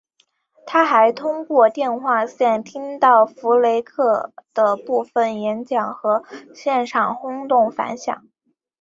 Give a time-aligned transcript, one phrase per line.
[0.65, 6.23] 他还通过电话线听到福勒克的部分演说和
[6.55, 8.27] 现场的轰动反响。